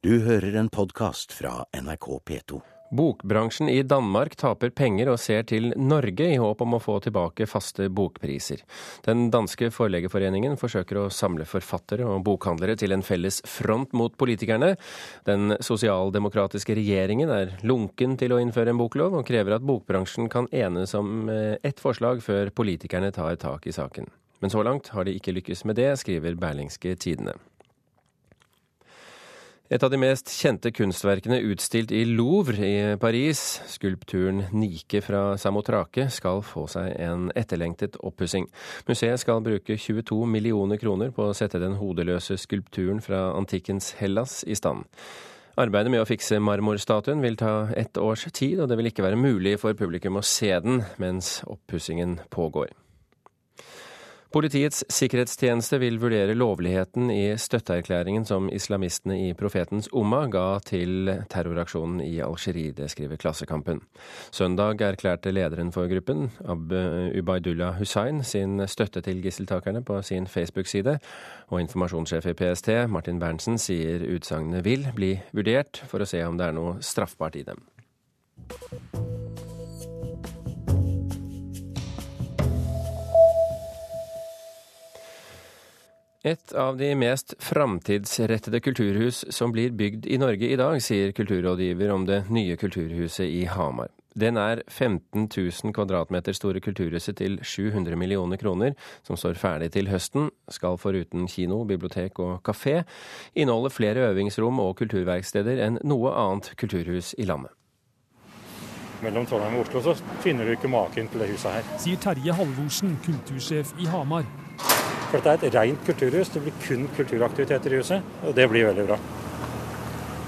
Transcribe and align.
Du 0.00 0.14
hører 0.24 0.54
en 0.56 0.68
podkast 0.72 1.34
fra 1.36 1.66
NRK 1.76 2.06
P2. 2.24 2.58
Bokbransjen 2.96 3.68
i 3.68 3.82
Danmark 3.84 4.32
taper 4.40 4.70
penger 4.72 5.10
og 5.12 5.18
ser 5.20 5.42
til 5.50 5.74
Norge 5.76 6.24
i 6.24 6.38
håp 6.40 6.62
om 6.64 6.78
å 6.78 6.80
få 6.80 6.94
tilbake 7.04 7.44
faste 7.44 7.90
bokpriser. 7.92 8.62
Den 9.04 9.26
danske 9.34 9.68
forleggerforeningen 9.76 10.56
forsøker 10.56 11.02
å 11.02 11.10
samle 11.12 11.44
forfattere 11.44 12.08
og 12.08 12.24
bokhandlere 12.24 12.78
til 12.80 12.96
en 12.96 13.04
felles 13.04 13.42
front 13.44 13.92
mot 13.92 14.16
politikerne. 14.16 14.72
Den 15.28 15.58
sosialdemokratiske 15.60 16.78
regjeringen 16.80 17.34
er 17.36 17.52
lunken 17.60 18.16
til 18.16 18.32
å 18.32 18.40
innføre 18.40 18.72
en 18.72 18.80
boklov, 18.80 19.20
og 19.20 19.28
krever 19.28 19.58
at 19.58 19.68
bokbransjen 19.68 20.32
kan 20.32 20.48
enes 20.48 20.96
om 20.96 21.28
eh, 21.28 21.58
ett 21.60 21.84
forslag 21.84 22.24
før 22.24 22.48
politikerne 22.56 23.12
tar 23.12 23.36
tak 23.44 23.68
i 23.68 23.76
saken. 23.76 24.08
Men 24.40 24.56
så 24.56 24.64
langt 24.64 24.94
har 24.96 25.04
de 25.04 25.12
ikke 25.20 25.36
lykkes 25.36 25.66
med 25.68 25.76
det, 25.76 25.92
skriver 26.00 26.40
Berlingske 26.40 26.96
Tidende. 26.96 27.36
Et 29.70 29.84
av 29.86 29.90
de 29.92 29.98
mest 30.02 30.26
kjente 30.34 30.72
kunstverkene 30.74 31.36
utstilt 31.46 31.92
i 31.94 32.00
Louvre 32.02 32.66
i 32.66 32.78
Paris, 32.98 33.60
skulpturen 33.70 34.40
Nike 34.50 34.98
fra 34.98 35.36
Samotrake, 35.38 36.08
skal 36.10 36.42
få 36.42 36.64
seg 36.72 36.88
en 36.98 37.28
etterlengtet 37.38 37.94
oppussing. 38.02 38.48
Museet 38.90 39.22
skal 39.22 39.44
bruke 39.46 39.78
22 39.78 40.18
millioner 40.26 40.82
kroner 40.82 41.14
på 41.14 41.28
å 41.28 41.38
sette 41.38 41.62
den 41.62 41.78
hodeløse 41.78 42.34
skulpturen 42.42 42.98
fra 42.98 43.28
antikkens 43.38 43.92
Hellas 44.02 44.40
i 44.42 44.58
stand. 44.58 44.90
Arbeidet 45.54 45.94
med 45.94 46.02
å 46.02 46.10
fikse 46.10 46.42
marmorstatuen 46.42 47.22
vil 47.22 47.38
ta 47.38 47.68
ett 47.78 47.94
års 48.02 48.26
tid, 48.34 48.58
og 48.58 48.72
det 48.72 48.80
vil 48.80 48.90
ikke 48.90 49.06
være 49.06 49.22
mulig 49.22 49.54
for 49.62 49.78
publikum 49.78 50.18
å 50.18 50.26
se 50.26 50.50
den 50.66 50.82
mens 50.98 51.44
oppussingen 51.46 52.18
pågår. 52.34 52.74
Politiets 54.30 54.84
sikkerhetstjeneste 54.86 55.80
vil 55.82 55.96
vurdere 55.98 56.36
lovligheten 56.38 57.08
i 57.10 57.32
støtteerklæringen 57.34 58.22
som 58.28 58.46
islamistene 58.54 59.16
i 59.24 59.32
Profetens 59.34 59.88
Umma 59.90 60.20
ga 60.30 60.60
til 60.62 61.10
terroraksjonen 61.32 61.98
i 62.04 62.20
Algerie. 62.22 62.70
Det 62.70 62.86
skriver 62.92 63.18
Klassekampen. 63.18 63.80
Søndag 64.30 64.84
erklærte 64.86 65.32
lederen 65.34 65.72
for 65.74 65.90
gruppen, 65.90 66.30
Ab 66.46 66.70
Ubaydullah 67.18 67.74
Hussain, 67.80 68.22
sin 68.22 68.62
støtte 68.70 69.02
til 69.02 69.18
gisseltakerne 69.24 69.82
på 69.82 69.98
sin 70.06 70.30
Facebook-side. 70.30 71.00
Og 71.50 71.60
informasjonssjef 71.66 72.30
i 72.30 72.38
PST, 72.38 72.70
Martin 72.86 73.18
Berntsen, 73.18 73.58
sier 73.58 74.06
utsagnene 74.14 74.62
vil 74.62 74.86
bli 74.94 75.16
vurdert 75.34 75.82
for 75.90 76.06
å 76.06 76.06
se 76.06 76.22
om 76.22 76.38
det 76.38 76.46
er 76.46 76.54
noe 76.54 76.78
straffbart 76.78 77.34
i 77.34 77.48
dem. 77.50 77.66
Et 86.22 86.52
av 86.52 86.76
de 86.76 86.90
mest 86.94 87.32
framtidsrettede 87.40 88.60
kulturhus 88.60 89.24
som 89.32 89.52
blir 89.52 89.70
bygd 89.72 90.04
i 90.06 90.18
Norge 90.20 90.50
i 90.52 90.56
dag, 90.60 90.76
sier 90.84 91.14
kulturrådgiver 91.16 91.92
om 91.94 92.04
det 92.04 92.26
nye 92.28 92.58
kulturhuset 92.60 93.24
i 93.24 93.46
Hamar. 93.48 93.88
Den 94.20 94.36
er 94.36 94.60
15 94.68 95.30
000 95.32 95.72
kvadratmeter 95.72 96.36
store 96.36 96.60
kulturhuset 96.60 97.16
til 97.16 97.38
700 97.40 97.96
millioner 97.96 98.36
kroner, 98.36 98.74
som 99.06 99.16
står 99.16 99.38
ferdig 99.40 99.70
til 99.72 99.88
høsten, 99.88 100.28
skal 100.50 100.76
foruten 100.82 101.24
kino, 101.24 101.62
bibliotek 101.64 102.20
og 102.20 102.42
kafé 102.44 102.82
inneholde 103.32 103.72
flere 103.72 104.10
øvingsrom 104.10 104.60
og 104.60 104.76
kulturverksteder 104.82 105.62
enn 105.64 105.80
noe 105.88 106.12
annet 106.12 106.52
kulturhus 106.60 107.14
i 107.16 107.24
landet. 107.24 107.54
Mellom 109.00 109.24
Trondheim 109.24 109.56
og 109.56 109.64
Oslo 109.64 109.80
så 109.88 109.96
finner 110.20 110.44
du 110.44 110.52
ikke 110.52 110.68
maken 110.68 111.08
til 111.08 111.24
det 111.24 111.32
huset 111.32 111.56
her. 111.56 111.74
Sier 111.80 112.04
Terje 112.04 112.36
Halvorsen, 112.36 112.98
kultursjef 113.08 113.72
i 113.80 113.88
Hamar. 113.88 114.28
For 115.10 115.18
dette 115.18 115.48
er 115.48 115.50
et 115.50 115.56
rent 115.58 115.80
kulturhus. 115.88 116.28
Det 116.30 116.44
blir 116.44 116.54
kun 116.62 116.86
kulturaktiviteter 116.94 117.72
i 117.74 117.80
huset, 117.80 118.14
og 118.22 118.36
det 118.36 118.44
blir 118.50 118.68
veldig 118.70 118.86
bra. 118.92 118.98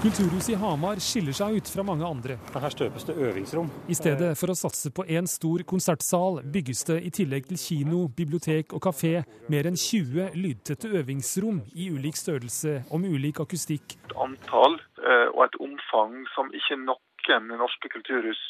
Kulturhuset 0.03 0.49
i 0.51 0.57
Hamar 0.59 0.99
skiller 0.99 1.31
seg 1.37 1.55
ut 1.55 1.69
fra 1.71 1.85
mange 1.87 2.03
andre. 2.03 2.35
Her 2.51 2.73
støpes 2.73 3.05
det 3.07 3.15
øvingsrom. 3.15 3.69
I 3.87 3.95
stedet 3.95 4.33
for 4.35 4.51
å 4.51 4.57
satse 4.59 4.91
på 4.91 5.05
én 5.07 5.29
stor 5.31 5.63
konsertsal, 5.63 6.41
bygges 6.43 6.83
det 6.89 6.97
i 7.07 7.13
tillegg 7.15 7.47
til 7.47 7.61
kino, 7.61 8.01
bibliotek 8.11 8.75
og 8.75 8.83
kafé 8.83 9.13
mer 9.47 9.71
enn 9.71 9.79
20 9.79 10.35
lydtette 10.35 10.91
øvingsrom 10.99 11.63
i 11.79 11.87
ulik 11.95 12.19
størrelse 12.19 12.81
og 12.89 12.99
med 13.05 13.15
ulik 13.15 13.39
akustikk. 13.45 13.95
Et 14.09 14.17
antall 14.19 14.75
eh, 14.99 15.29
og 15.31 15.45
et 15.47 15.55
omfang 15.63 16.19
som 16.35 16.51
ikke 16.51 16.81
noen 16.83 17.53
norske 17.55 17.95
kulturhus 17.95 18.43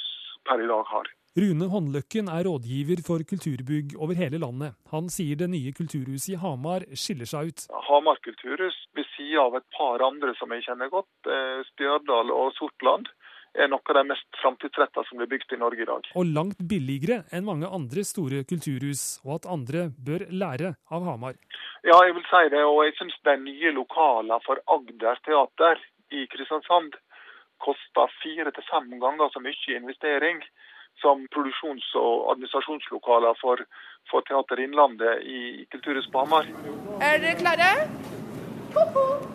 per 0.49 0.57
i 0.57 0.71
dag 0.73 0.89
har. 0.89 1.13
Rune 1.33 1.65
Håndløkken 1.65 2.27
er 2.29 2.45
rådgiver 2.45 2.99
for 3.01 3.23
kulturbygg 3.25 3.95
over 3.97 4.13
hele 4.13 4.37
landet. 4.37 4.75
Han 4.91 5.07
sier 5.09 5.39
det 5.39 5.47
nye 5.49 5.71
kulturhuset 5.73 6.35
i 6.35 6.37
Hamar 6.37 6.83
skiller 6.93 7.25
seg 7.25 7.47
ut. 7.49 7.63
Hamar 7.87 8.19
kulturhus, 8.21 8.75
ved 8.93 9.07
siden 9.15 9.39
av 9.41 9.55
et 9.57 9.65
par 9.73 10.03
andre 10.05 10.35
som 10.37 10.51
jeg 10.53 10.61
kjenner 10.67 10.91
godt, 10.93 11.09
eh, 11.25 11.63
Stjørdal 11.71 12.29
og 12.29 12.53
Sortland, 12.53 13.09
er 13.57 13.71
noe 13.71 13.81
av 13.81 13.97
de 13.97 14.03
mest 14.11 14.29
framtidsretta 14.43 15.01
som 15.07 15.17
blir 15.17 15.31
bygd 15.31 15.55
i 15.57 15.59
Norge 15.63 15.81
i 15.81 15.89
dag. 15.89 16.09
Og 16.13 16.29
langt 16.29 16.61
billigere 16.69 17.23
enn 17.33 17.49
mange 17.49 17.65
andre 17.65 18.05
store 18.05 18.43
kulturhus, 18.45 19.17
og 19.25 19.39
at 19.39 19.49
andre 19.49 19.87
bør 19.89 20.27
lære 20.29 20.75
av 20.93 21.07
Hamar. 21.09 21.33
Ja, 21.81 21.97
jeg 22.05 22.13
vil 22.13 22.27
si 22.29 22.43
det, 22.53 22.61
og 22.61 22.83
jeg 22.85 22.93
syns 22.99 23.17
de 23.25 23.35
nye 23.41 23.73
lokalene 23.73 24.37
for 24.45 24.61
Agder 24.69 25.17
teater 25.25 25.81
i 26.13 26.27
Kristiansand 26.29 26.93
koster 27.57 28.13
fire 28.21 28.53
til 28.53 28.69
fem 28.69 28.99
ganger 29.01 29.33
så 29.33 29.41
mye 29.41 29.77
investering 29.79 30.45
som 31.01 31.25
produksjons- 31.35 31.93
og 31.99 32.31
administrasjonslokaler 32.33 33.37
for, 33.41 33.63
for 34.11 34.25
Teater 34.27 34.61
Innlandet 34.63 35.25
i 35.25 35.65
Kulturhuset 35.71 36.11
på 36.13 36.25
Hamar. 36.25 36.49
Er 37.01 37.23
dere 37.23 37.39
klare? 37.39 37.71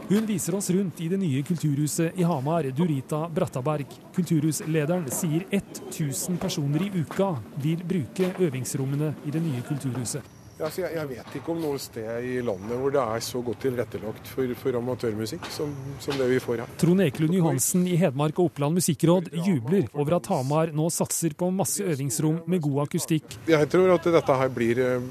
Hun 0.08 0.24
viser 0.26 0.56
oss 0.56 0.70
rundt 0.70 1.00
i 1.04 1.08
det 1.08 1.18
nye 1.20 1.42
kulturhuset 1.46 2.16
i 2.18 2.24
Hamar, 2.26 2.66
Durita 2.74 3.28
Brattaberg. 3.28 3.86
Kulturhuslederen 4.16 5.06
sier 5.12 5.44
1000 5.50 6.40
personer 6.42 6.88
i 6.88 6.90
uka 7.02 7.34
vil 7.62 7.84
bruke 7.92 8.32
øvingsrommene 8.40 9.12
i 9.28 9.34
det 9.34 9.44
nye 9.44 9.62
kulturhuset. 9.68 10.37
Altså, 10.58 10.82
jeg, 10.82 10.94
jeg, 10.96 11.08
vet 11.12 11.36
ikke 11.38 11.52
om 11.54 11.60
noe 11.62 11.78
sted 11.78 12.24
i 12.26 12.38
landet 12.42 12.80
hvor 12.80 12.90
det 12.94 13.02
er 13.02 13.22
så 13.22 13.42
godt 13.46 13.60
tilrettelagt 13.62 14.30
for, 14.32 14.54
for 14.58 14.78
amatørmusikk 14.80 15.46
som, 15.54 15.70
som, 16.02 16.16
det 16.18 16.26
vi 16.32 16.40
får 16.42 16.64
her. 16.64 16.72
Trond 16.82 17.04
Ekelund 17.04 17.36
Johansen 17.38 17.86
i 17.86 17.94
Hedmark 18.00 18.40
og 18.42 18.50
Oppland 18.50 18.80
musikkråd 18.80 19.30
jubler 19.46 19.86
over 19.94 20.18
at 20.18 20.30
Hamar 20.32 20.74
nå 20.74 20.88
satser 20.90 21.36
på 21.38 21.52
masse 21.54 21.86
øvingsrom 21.86 22.42
med 22.50 22.62
god 22.66 22.88
akustikk. 22.88 23.38
Jeg 23.46 23.70
tror 23.70 23.94
at 23.94 24.10
dette 24.18 24.40
her 24.42 24.50
blir 24.54 24.82
eh, 24.82 25.08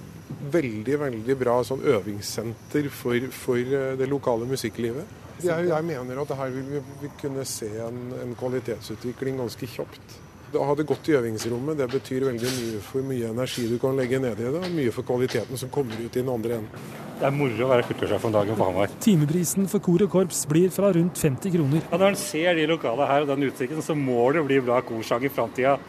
veldig 0.57 0.99
veldig 1.05 1.39
bra 1.39 1.57
sånn 1.67 1.87
øvingssenter 1.95 2.91
for, 2.91 3.31
for 3.31 3.79
eh, 3.79 3.95
det 3.99 4.11
lokale 4.11 4.49
musikklivet. 4.51 5.15
Jeg, 5.45 5.67
jeg 5.69 5.85
mener 5.85 6.23
at 6.23 6.37
her 6.39 6.53
vil 6.53 6.71
vi, 6.75 6.85
vi 7.05 7.15
kunne 7.21 7.43
se 7.47 7.69
en, 7.87 8.07
en 8.19 8.35
kvalitetsutvikling 8.35 9.39
ganske 9.39 9.69
kjapt. 9.77 10.23
Å 10.55 10.63
ha 10.63 10.75
det 10.79 10.85
godt 10.87 11.09
i 11.11 11.15
øvingsrommet 11.17 11.75
det 11.81 11.89
betyr 11.91 12.23
veldig 12.29 12.51
mye 12.53 12.83
for 12.85 13.03
mye 13.03 13.31
energi 13.33 13.65
du 13.67 13.75
kan 13.81 13.97
legge 13.99 14.19
ned 14.23 14.39
i 14.39 14.45
det, 14.47 14.61
og 14.61 14.71
mye 14.71 14.93
for 14.95 15.03
kvaliteten 15.07 15.59
som 15.59 15.71
kommer 15.73 15.99
ut 15.99 16.07
i 16.07 16.21
den 16.21 16.31
andre 16.31 16.61
enden. 16.61 16.87
Det 17.17 17.25
er 17.25 17.33
moro 17.33 17.65
å 17.65 17.69
være 17.71 17.83
kultursjef 17.87 18.25
om 18.29 18.33
dagen 18.35 18.55
på 18.55 18.65
Hamar. 18.67 18.91
Timeprisen 19.01 19.65
for 19.71 19.81
kor 19.83 20.03
og 20.05 20.11
korps 20.13 20.43
blir 20.47 20.69
fra 20.71 20.91
rundt 20.93 21.17
50 21.17 21.55
kroner. 21.55 21.81
Ja, 21.89 21.97
når 21.97 22.11
en 22.13 22.19
ser 22.21 22.59
de 22.59 22.67
lokale 22.69 23.09
her 23.09 23.25
og 23.25 23.31
den 23.33 23.47
utsikten, 23.49 23.81
så 23.81 23.97
må 23.97 24.27
det 24.37 24.45
bli 24.45 24.61
bra 24.61 24.83
korsang 24.85 25.25
i 25.25 25.33
framtida. 25.33 25.79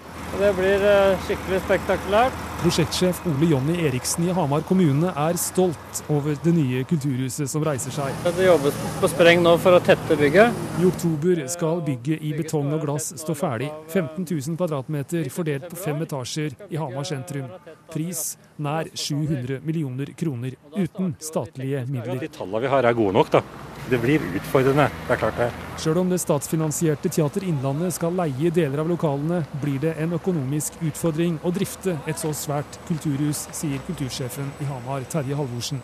Det 0.41 0.50
blir 0.56 0.82
eh, 0.84 1.26
skikkelig 1.26 1.60
spektakulært. 1.66 2.47
Prosjektsjef 2.58 3.20
Ole 3.28 3.52
Jonny 3.52 3.76
Eriksen 3.86 4.24
i 4.26 4.32
Hamar 4.34 4.64
kommune 4.66 5.12
er 5.12 5.36
stolt 5.38 6.00
over 6.10 6.34
det 6.42 6.52
nye 6.56 6.80
kulturhuset 6.88 7.47
som 7.52 7.62
reiser 7.64 7.92
seg. 7.94 8.16
Det 8.24 8.48
jobbes 8.48 8.80
på 8.98 9.10
spreng 9.12 9.44
nå 9.44 9.52
for 9.62 9.76
å 9.76 9.82
tette 9.84 10.16
bygget. 10.18 10.56
I 10.80 10.88
oktober 10.88 11.44
skal 11.52 11.84
bygget 11.86 12.24
i 12.24 12.32
betong 12.34 12.72
og 12.74 12.82
glass 12.86 13.12
stå 13.20 13.36
ferdig. 13.38 13.68
15 13.92 14.24
000 14.24 14.47
kvadratmeter 14.56 15.28
fordelt 15.34 15.69
på 15.69 15.76
fem 15.76 16.00
etasjer 16.04 16.54
i 16.70 16.78
Hamar 16.81 17.04
sentrum. 17.09 17.50
Pris 17.92 18.38
nær 18.56 18.88
700 18.94 19.60
millioner 19.66 20.12
kroner, 20.16 20.54
uten 20.76 21.16
statlige 21.20 21.84
midler. 21.91 22.22
De 22.22 22.31
tallene 22.32 22.62
vi 22.64 22.70
har 22.72 22.88
er 22.88 22.97
gode 22.97 23.16
nok, 23.19 23.32
da. 23.34 23.42
Det 23.88 24.00
blir 24.03 24.25
utfordrende, 24.36 24.88
det 25.09 25.14
er 25.14 25.20
klart 25.20 25.38
det. 25.41 25.50
Sjøl 25.81 26.00
om 26.03 26.10
det 26.12 26.20
statsfinansierte 26.20 27.09
Teater 27.12 27.45
Innlandet 27.48 27.95
skal 27.97 28.16
leie 28.18 28.50
deler 28.53 28.83
av 28.83 28.91
lokalene, 28.91 29.42
blir 29.62 29.78
det 29.84 29.95
en 30.03 30.12
økonomisk 30.18 30.77
utfordring 30.84 31.39
å 31.41 31.53
drifte 31.54 31.97
et 32.06 32.21
så 32.21 32.34
svært 32.36 32.80
kulturhus, 32.89 33.47
sier 33.56 33.80
kultursjefen 33.89 34.50
i 34.60 34.68
Hamar, 34.68 35.09
Terje 35.09 35.39
Halvorsen. 35.39 35.80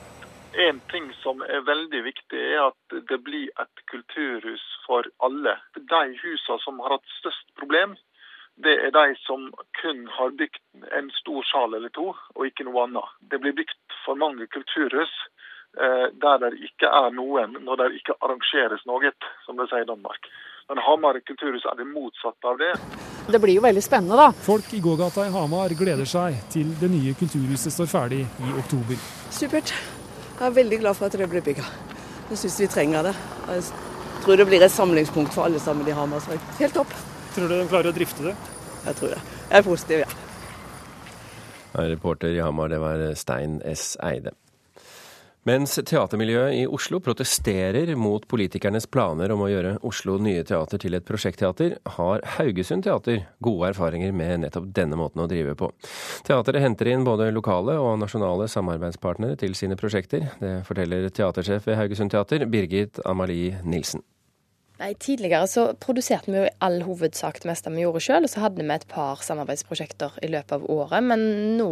En 0.55 0.78
ting 0.93 1.08
som 1.22 1.40
er 1.43 1.64
veldig 1.66 2.02
viktig, 2.06 2.38
er 2.38 2.69
at 2.69 2.99
det 3.08 3.19
blir 3.26 3.49
et 3.58 3.81
kulturhus 3.90 4.62
for 4.87 5.08
alle. 5.25 5.56
De 5.75 6.02
husene 6.20 6.61
som 6.62 6.78
har 6.84 6.94
hatt 6.94 7.16
størst 7.19 7.49
problem, 7.58 7.96
det 8.56 8.74
er 8.86 8.92
de 8.94 9.14
som 9.26 9.48
kun 9.80 10.06
har 10.16 10.30
bygd 10.38 10.84
en 10.98 11.10
stor 11.10 11.42
sal 11.50 11.74
eller 11.74 11.90
to, 11.90 12.12
og 12.14 12.46
ikke 12.46 12.66
noe 12.68 12.86
annet. 12.86 13.14
Det 13.30 13.40
blir 13.42 13.56
bygd 13.56 13.74
for 14.04 14.18
mange 14.18 14.46
kulturhus 14.46 15.12
eh, 15.80 16.06
der 16.22 16.42
det 16.44 16.52
ikke 16.68 16.86
er 16.86 17.10
noen 17.16 17.56
når 17.66 17.80
det 17.80 17.88
ikke 17.98 18.18
arrangeres 18.20 18.84
noe, 18.86 19.10
som 19.46 19.58
de 19.58 19.66
sier 19.70 19.82
i 19.82 19.90
Danmark. 19.90 20.30
Men 20.68 20.80
Hamar 20.86 21.18
kulturhus 21.26 21.66
er 21.68 21.76
det 21.80 21.86
motsatte 21.90 22.48
av 22.48 22.60
det. 22.62 22.72
Det 23.26 23.40
blir 23.40 23.58
jo 23.58 23.64
veldig 23.64 23.82
spennende, 23.84 24.16
da. 24.16 24.30
Folk 24.46 24.70
i 24.76 24.80
gågata 24.84 25.26
i 25.26 25.32
Hamar 25.34 25.74
gleder 25.76 26.08
seg 26.08 26.38
til 26.54 26.70
det 26.80 26.92
nye 26.92 27.16
kulturhuset 27.18 27.74
står 27.74 27.90
ferdig 27.90 28.22
i 28.22 28.54
oktober. 28.60 29.00
Supert. 29.34 29.74
Jeg 30.34 30.46
er 30.46 30.54
veldig 30.54 30.78
glad 30.82 30.98
for 30.98 31.08
at 31.08 31.18
det 31.18 31.28
blir 31.30 31.44
bygga. 31.44 31.66
Jeg 32.30 32.40
syns 32.40 32.60
vi 32.62 32.70
trenger 32.70 33.10
det. 33.10 33.16
Jeg 33.50 33.66
tror 34.24 34.40
det 34.40 34.48
blir 34.48 34.64
et 34.64 34.72
samlingspunkt 34.72 35.34
for 35.34 35.48
alle 35.48 35.60
sammen 35.60 35.88
i 35.88 35.96
Hamar. 35.96 36.24
Helt 36.60 36.80
topp. 36.80 36.94
Tror 37.34 37.48
du 37.50 37.56
de 37.58 37.66
klarer 37.66 37.90
å 37.90 37.96
drifte 37.96 38.28
det? 38.28 38.36
Jeg 38.84 38.98
tror 39.00 39.14
det. 39.14 39.20
Jeg 39.50 39.58
er 39.58 39.66
positiv, 39.66 40.04
ja. 40.04 41.84
Reporter 41.90 42.31
i 42.31 42.40
Hamar, 42.40 42.70
det 42.70 42.78
var 42.78 43.02
Stein 43.19 43.58
S. 43.66 43.96
Eide. 44.02 44.36
Mens 45.44 45.75
teatermiljøet 45.76 46.54
i 46.56 46.62
Oslo 46.72 47.02
protesterer 47.04 47.90
mot 48.00 48.22
politikernes 48.31 48.86
planer 48.88 49.34
om 49.34 49.42
å 49.44 49.50
gjøre 49.50 49.75
Oslo 49.84 50.14
Nye 50.22 50.44
Teater 50.46 50.81
til 50.81 50.96
et 50.96 51.04
prosjektteater, 51.04 51.75
har 51.98 52.25
Haugesund 52.38 52.86
Teater 52.86 53.26
gode 53.44 53.75
erfaringer 53.75 54.14
med 54.16 54.46
nettopp 54.46 54.70
denne 54.78 54.96
måten 54.96 55.20
å 55.20 55.28
drive 55.28 55.52
på. 55.60 55.69
Teateret 56.25 56.64
henter 56.64 56.94
inn 56.94 57.04
både 57.04 57.28
lokale 57.34 57.76
og 57.76 57.98
nasjonale 58.00 58.48
samarbeidspartnere 58.48 59.37
til 59.42 59.58
sine 59.58 59.76
prosjekter. 59.76 60.30
Det 60.40 60.56
forteller 60.64 61.10
teatersjef 61.12 61.69
ved 61.69 61.80
Haugesund 61.82 62.14
Teater, 62.14 62.48
Birgit 62.48 63.04
Amalie 63.04 63.60
Nilsen. 63.69 64.00
Nei, 64.81 64.91
Tidligere 64.99 65.47
så 65.47 65.69
produserte 65.79 66.32
vi 66.32 66.41
jo 66.41 66.47
i 66.49 66.55
all 66.67 66.81
hovedsak 66.82 67.38
det 67.43 67.47
meste 67.47 67.71
vi 67.71 67.85
gjorde 67.85 68.03
sjøl, 68.03 68.26
og 68.26 68.32
så 68.32 68.43
hadde 68.43 68.65
vi 68.65 68.75
et 68.75 68.87
par 68.91 69.23
samarbeidsprosjekter 69.23 70.17
i 70.26 70.32
løpet 70.32 70.56
av 70.56 70.67
året. 70.67 71.06
Men 71.06 71.23
nå 71.61 71.71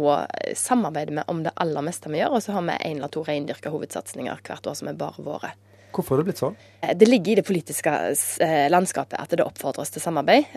samarbeider 0.55 1.17
vi 1.17 1.25
om 1.33 1.43
det 1.43 1.51
aller 1.59 1.83
meste 1.83 2.11
vi 2.13 2.21
gjør, 2.21 2.37
og 2.37 2.45
så 2.45 2.55
har 2.55 2.63
vi 2.69 2.79
én 2.79 3.01
eller 3.01 3.11
to 3.11 3.25
reindyrka 3.27 3.73
hovedsatsinger 3.73 4.39
hvert 4.47 4.71
år 4.71 4.79
som 4.79 4.91
er 4.91 4.99
bare 4.99 5.25
våre. 5.25 5.51
Hvorfor 5.93 6.15
har 6.15 6.23
det 6.23 6.31
blitt 6.31 6.41
sånn? 6.41 6.55
Det 6.95 7.09
ligger 7.09 7.33
i 7.33 7.39
det 7.41 7.45
politiske 7.45 7.91
eh, 8.41 8.69
landskapet 8.71 9.19
at 9.19 9.35
det 9.35 9.45
oppfordres 9.45 9.91
til 9.93 10.01
samarbeid. 10.01 10.47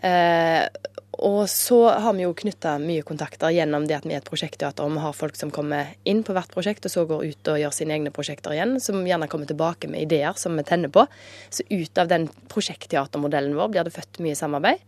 Eh, 1.16 1.24
og 1.24 1.48
så 1.50 1.88
har 1.90 2.14
vi 2.14 2.24
jo 2.24 2.34
knytta 2.36 2.76
mye 2.82 3.02
kontakter 3.06 3.54
gjennom 3.54 3.86
det 3.86 3.98
at 3.98 4.06
vi 4.06 4.14
er 4.14 4.22
et 4.22 4.28
prosjektteater. 4.28 4.88
Vi 4.88 5.02
har 5.02 5.16
folk 5.16 5.36
som 5.36 5.50
kommer 5.50 5.94
inn 6.04 6.22
på 6.22 6.36
hvert 6.36 6.52
prosjekt, 6.52 6.86
og 6.86 6.90
så 6.92 7.06
går 7.08 7.26
ut 7.26 7.52
og 7.52 7.60
gjør 7.60 7.74
sine 7.74 7.96
egne 7.96 8.14
prosjekter 8.14 8.54
igjen. 8.54 8.78
Som 8.80 9.06
gjerne 9.06 9.28
kommer 9.28 9.46
tilbake 9.46 9.88
med 9.88 10.06
ideer 10.06 10.36
som 10.36 10.56
vi 10.56 10.64
tenner 10.66 10.92
på. 10.92 11.06
Så 11.50 11.66
ut 11.70 11.98
av 11.98 12.08
den 12.08 12.28
prosjektteatermodellen 12.52 13.56
vår 13.56 13.72
blir 13.72 13.86
det 13.86 13.94
født 13.96 14.20
mye 14.24 14.38
samarbeid. 14.38 14.82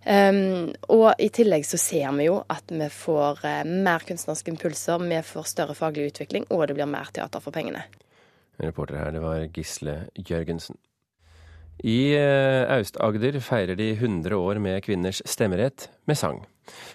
Um, 0.00 0.70
og 0.88 1.10
i 1.20 1.26
tillegg 1.28 1.66
så 1.68 1.76
ser 1.76 2.06
vi 2.16 2.30
jo 2.30 2.38
at 2.48 2.72
vi 2.72 2.86
får 2.88 3.42
uh, 3.44 3.68
mer 3.68 4.00
kunstneriske 4.08 4.48
impulser, 4.48 5.02
vi 5.04 5.18
får 5.28 5.50
større 5.50 5.76
faglig 5.76 6.06
utvikling, 6.14 6.46
og 6.48 6.64
det 6.70 6.78
blir 6.78 6.88
mer 6.88 7.12
teater 7.12 7.44
for 7.44 7.52
pengene. 7.52 7.82
Reporter 8.60 8.96
her, 8.96 9.12
det 9.12 9.20
var 9.20 9.44
Gisle 9.52 10.06
Jørgensen. 10.16 10.80
I 11.80 12.12
eh, 12.12 12.68
Aust-Agder 12.76 13.40
feirer 13.40 13.76
de 13.76 13.92
100 13.94 14.36
år 14.36 14.58
med 14.60 14.82
kvinners 14.84 15.22
stemmerett 15.24 15.88
med 16.04 16.18
sang. 16.18 16.44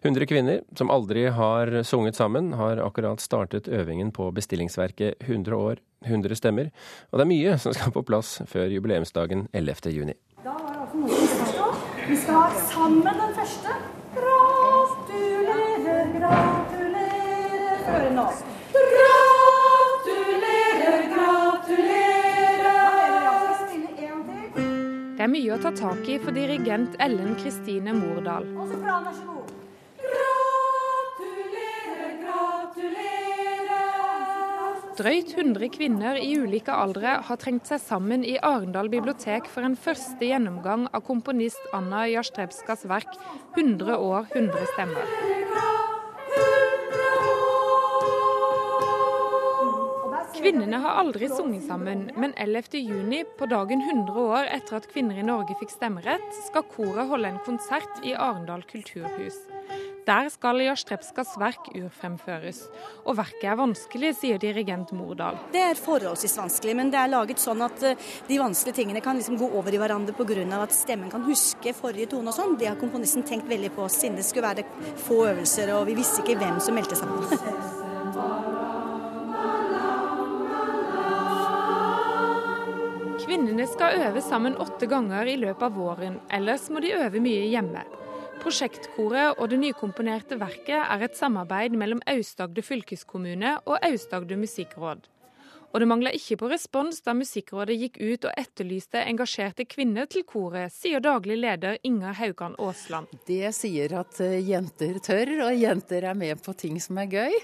100 0.02 0.26
kvinner 0.30 0.62
som 0.78 0.92
aldri 0.94 1.26
har 1.34 1.84
sunget 1.84 2.16
sammen, 2.16 2.54
har 2.54 2.78
akkurat 2.78 3.20
startet 3.20 3.68
øvingen 3.68 4.12
på 4.12 4.32
bestillingsverket 4.32 5.16
100 5.20 5.56
år, 5.56 5.82
100 6.06 6.36
stemmer. 6.36 6.70
Og 7.12 7.20
det 7.20 7.26
er 7.26 7.32
mye 7.34 7.58
som 7.60 7.74
skal 7.74 7.92
på 7.96 8.06
plass 8.06 8.42
før 8.48 8.70
jubileumsdagen 8.72 9.48
11. 9.54 9.92
juni. 9.92 10.14
Da 10.46 10.54
var 10.54 10.84
altså 10.86 10.98
noe 11.02 11.10
vi 11.10 11.28
skal 11.34 11.48
stå. 11.54 11.72
Vi 12.06 12.18
skal 12.22 12.36
ha 12.38 12.50
sammen 12.70 13.24
den 13.24 13.34
første. 13.40 13.80
Gratulerer, 14.20 16.04
gratulerer. 16.20 17.82
Hør 17.90 18.14
nå. 18.20 18.55
Det 25.25 25.31
er 25.31 25.39
mye 25.42 25.56
å 25.56 25.57
ta 25.57 25.72
tak 25.74 26.06
i 26.06 26.19
for 26.22 26.36
dirigent 26.38 27.00
Ellen 27.01 27.31
Kristine 27.39 27.95
Mordal. 27.98 28.44
Drøyt 35.00 35.33
100 35.33 35.72
kvinner 35.74 36.22
i 36.22 36.30
ulike 36.38 36.77
aldre 36.77 37.16
har 37.25 37.42
trengt 37.42 37.66
seg 37.74 37.81
sammen 37.81 38.22
i 38.22 38.38
Arendal 38.38 38.94
bibliotek 38.94 39.50
for 39.50 39.66
en 39.66 39.74
første 39.74 40.30
gjennomgang 40.30 40.86
av 40.94 41.01
komponist 41.10 41.74
Anna 41.74 42.06
Jastrebskas 42.12 42.86
verk 42.86 43.18
100 43.57 43.98
år, 43.98 44.30
100 44.30 44.69
stemmer. 44.75 45.35
Kvinnene 50.45 50.77
har 50.77 51.00
aldri 51.01 51.25
sunget 51.25 51.63
sammen, 51.65 52.03
men 52.21 52.36
11.6, 52.38 53.31
på 53.33 53.47
dagen 53.50 53.80
100 53.81 54.13
år 54.21 54.50
etter 54.53 54.75
at 54.77 54.86
kvinner 54.92 55.18
i 55.18 55.24
Norge 55.25 55.56
fikk 55.57 55.71
stemmerett, 55.74 56.27
skal 56.45 56.68
koret 56.69 57.09
holde 57.09 57.31
en 57.31 57.39
konsert 57.47 58.03
i 58.06 58.12
Arendal 58.13 58.62
kulturhus. 58.69 59.39
Der 60.06 60.27
skal 60.30 60.62
Jastrepskas 60.62 61.31
verk 61.42 61.71
urfremføres. 61.71 62.59
Og 63.07 63.18
verket 63.18 63.47
er 63.50 63.57
vanskelig, 63.57 64.12
sier 64.19 64.38
dirigent 64.38 64.94
Mordal. 64.94 65.39
Det 65.56 65.63
er 65.65 65.81
forholdsvis 65.81 66.38
vanskelig, 66.38 66.75
men 66.77 66.94
det 66.94 67.00
er 67.01 67.09
laget 67.09 67.41
sånn 67.41 67.65
at 67.65 67.81
eh, 67.89 68.06
de 68.27 68.38
vanskelige 68.38 68.83
tingene 68.83 69.01
kan 69.01 69.18
liksom 69.18 69.39
gå 69.41 69.50
over 69.50 69.74
i 69.74 69.80
hverandre 69.81 70.13
pga. 70.13 70.45
at 70.59 70.77
stemmen 70.77 71.09
kan 71.09 71.25
huske 71.25 71.74
forrige 71.74 72.12
tone 72.13 72.30
og 72.30 72.38
sånn. 72.38 72.53
Det 72.62 72.69
har 72.69 72.77
komponisten 72.77 73.25
tenkt 73.25 73.50
veldig 73.50 73.74
på 73.74 73.89
siden 73.89 74.21
det 74.21 74.27
skulle 74.30 74.53
være 74.53 74.69
få 75.07 75.25
øvelser, 75.31 75.74
og 75.74 75.88
vi 75.89 75.98
visste 75.98 76.21
ikke 76.21 76.38
hvem 76.38 76.62
som 76.62 76.77
meldte 76.77 77.01
seg 77.01 77.09
på. 77.09 77.81
Kvinnene 83.36 83.66
skal 83.68 83.98
øve 84.00 84.22
sammen 84.24 84.54
åtte 84.64 84.88
ganger 84.88 85.28
i 85.28 85.34
løpet 85.36 85.66
av 85.66 85.74
våren, 85.76 86.14
ellers 86.32 86.70
må 86.72 86.80
de 86.80 86.94
øve 86.96 87.20
mye 87.20 87.50
hjemme. 87.52 87.82
Prosjektkoret 88.40 89.42
og 89.44 89.50
det 89.52 89.58
nykomponerte 89.60 90.38
verket 90.40 90.78
er 90.80 91.02
et 91.04 91.18
samarbeid 91.20 91.76
mellom 91.76 92.00
Aust-Agder 92.08 92.64
fylkeskommune 92.64 93.58
og 93.66 93.84
Aust-Agder 93.84 94.40
musikkråd. 94.40 95.10
Og 95.74 95.84
det 95.84 95.90
mangla 95.92 96.14
ikke 96.16 96.38
på 96.40 96.48
respons 96.54 97.04
da 97.04 97.12
Musikkrådet 97.20 97.76
gikk 97.82 98.00
ut 98.00 98.30
og 98.30 98.40
etterlyste 98.40 99.04
engasjerte 99.04 99.66
kvinner 99.68 100.08
til 100.08 100.24
koret, 100.24 100.72
sier 100.72 101.04
daglig 101.04 101.36
leder 101.42 101.76
Inger 101.84 102.16
Haugan 102.16 102.56
Aasland. 102.56 103.12
Det 103.28 103.52
sier 103.60 103.98
at 104.00 104.24
eh, 104.24 104.40
jenter 104.48 105.04
tør, 105.04 105.34
og 105.50 105.60
jenter 105.60 106.08
er 106.08 106.16
med 106.16 106.40
på 106.40 106.56
ting 106.56 106.80
som 106.80 107.04
er 107.04 107.12
gøy. 107.12 107.36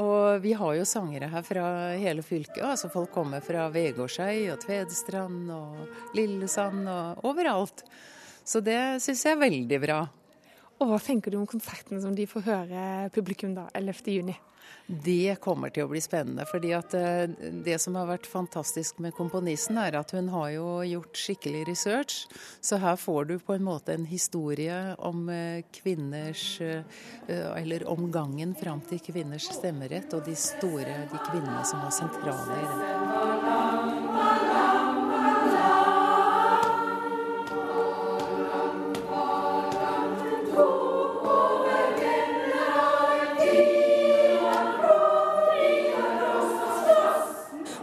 Og 0.00 0.40
vi 0.40 0.54
har 0.56 0.76
jo 0.78 0.86
sangere 0.88 1.28
her 1.28 1.44
fra 1.44 1.64
hele 2.00 2.22
fylket. 2.24 2.62
altså 2.64 2.88
Folk 2.92 3.12
kommer 3.12 3.44
fra 3.44 3.68
Vegårshei 3.72 4.48
og 4.52 4.62
Tvedestrand 4.62 5.50
og 5.52 6.16
Lillesand 6.16 6.88
og 6.88 7.26
overalt. 7.28 7.84
Så 8.44 8.62
det 8.64 9.02
syns 9.04 9.26
jeg 9.26 9.36
er 9.36 9.44
veldig 9.44 9.80
bra. 9.82 10.00
Og 10.80 10.88
Hva 10.88 11.00
tenker 11.04 11.32
du 11.32 11.36
om 11.40 11.48
konserten 11.48 12.00
som 12.00 12.14
de 12.16 12.24
får 12.28 12.46
høre 12.46 12.84
publikum 13.12 13.52
da, 13.56 13.68
11.6? 13.76 14.32
Det 14.86 15.36
kommer 15.42 15.70
til 15.70 15.86
å 15.86 15.90
bli 15.90 16.00
spennende. 16.02 16.46
fordi 16.50 16.72
at 16.74 16.94
eh, 16.98 17.30
Det 17.64 17.76
som 17.82 17.94
har 17.98 18.08
vært 18.08 18.26
fantastisk 18.26 18.98
med 18.98 19.14
komponisten, 19.14 19.78
er 19.78 19.98
at 19.98 20.10
hun 20.16 20.28
har 20.32 20.50
jo 20.56 20.66
gjort 20.86 21.20
skikkelig 21.20 21.66
research. 21.68 22.26
Så 22.60 22.80
her 22.82 22.96
får 22.96 23.24
du 23.28 23.38
på 23.38 23.54
en 23.54 23.66
måte 23.66 23.94
en 23.94 24.08
historie 24.08 24.96
om 24.98 25.28
eh, 25.28 25.62
kvinners 25.72 26.60
eh, 26.60 26.82
Eller 27.28 27.86
om 27.88 28.10
gangen 28.10 28.54
fram 28.54 28.80
til 28.88 29.02
kvinners 29.04 29.50
stemmerett, 29.52 30.12
og 30.14 30.24
de 30.26 30.34
store 30.34 31.06
de 31.12 31.24
kvinnene 31.30 31.64
som 31.64 31.84
var 31.84 31.94
sentrale 31.94 32.58
i 32.58 32.68
det. 32.70 33.59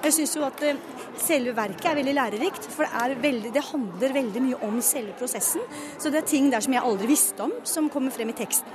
Jeg 0.07 0.15
syns 0.15 0.37
jo 0.37 0.43
at 0.47 0.61
eh, 0.63 0.77
selve 1.19 1.51
verket 1.57 1.89
er 1.89 1.97
veldig 1.99 2.13
lærerikt. 2.15 2.67
For 2.71 2.87
det, 2.87 3.17
veldig, 3.19 3.49
det, 3.51 3.63
handler 3.73 4.13
veldig 4.15 4.43
mye 4.45 4.59
om 4.63 4.77
selve 4.85 5.15
prosessen. 5.19 5.65
Så 5.99 6.11
det 6.13 6.21
er 6.21 6.29
ting 6.29 6.47
der 6.53 6.63
som 6.63 6.75
jeg 6.75 6.83
aldri 6.87 7.09
visste 7.09 7.43
om, 7.43 7.55
som 7.67 7.89
kommer 7.91 8.13
frem 8.15 8.31
i 8.31 8.37
teksten. 8.37 8.71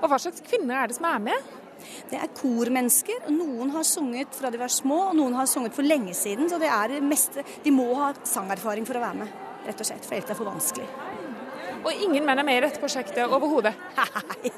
Og 0.00 0.06
Hva 0.08 0.20
slags 0.22 0.44
kvinner 0.46 0.78
er 0.78 0.90
det 0.90 0.96
som 1.00 1.08
er 1.10 1.24
med? 1.24 1.48
Det 2.10 2.20
er 2.20 2.30
kormennesker. 2.36 3.26
Noen 3.34 3.72
har 3.74 3.86
sunget 3.88 4.36
fra 4.36 4.52
de 4.52 4.60
var 4.60 4.70
små, 4.70 5.08
og 5.08 5.16
noen 5.18 5.34
har 5.40 5.48
sunget 5.50 5.74
for 5.74 5.86
lenge 5.86 6.14
siden. 6.14 6.46
Så 6.52 6.60
det 6.62 6.70
er 6.70 7.00
meste 7.02 7.42
De 7.64 7.74
må 7.74 7.88
ha 7.98 8.12
sangerfaring 8.22 8.86
for 8.86 9.00
å 9.00 9.02
være 9.02 9.24
med, 9.24 9.40
rett 9.66 9.82
og 9.82 9.90
slett. 9.90 10.06
For 10.06 10.14
ellers 10.14 10.28
er 10.28 10.36
det 10.36 10.38
for 10.38 10.52
vanskelig. 10.52 10.86
Og 11.80 12.04
ingen 12.04 12.26
menn 12.28 12.38
er 12.38 12.46
med 12.46 12.60
i 12.60 12.62
dette 12.66 12.78
prosjektet 12.78 13.26
overhodet? 13.26 13.72
Nei, 13.98 14.52